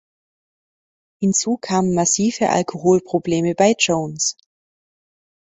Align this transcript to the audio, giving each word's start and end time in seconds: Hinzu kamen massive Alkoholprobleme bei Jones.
Hinzu 1.19 1.57
kamen 1.57 1.93
massive 1.93 2.49
Alkoholprobleme 2.49 3.53
bei 3.53 3.75
Jones. 3.77 4.35